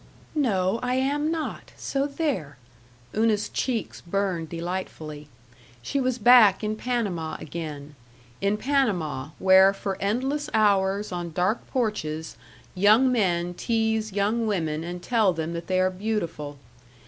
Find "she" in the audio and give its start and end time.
5.83-6.01